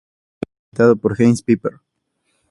Fue 0.41 0.49
presentado 0.71 0.95
por 0.95 1.15
Heinz 1.21 1.43
Piper. 1.43 1.73